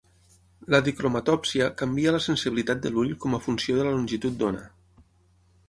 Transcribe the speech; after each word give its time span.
La 0.75 0.79
dicromatòpsia 0.87 1.67
canvia 1.81 2.15
la 2.17 2.23
sensibilitat 2.29 2.83
de 2.87 2.93
l'ull 2.95 3.13
com 3.27 3.39
a 3.39 3.43
funció 3.47 3.79
de 3.81 3.87
la 3.89 3.95
longitud 3.99 4.41
d'ona. 4.43 4.67